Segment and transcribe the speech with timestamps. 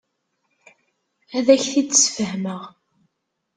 [1.37, 2.61] Ad ak-t-id-sfehmeɣ.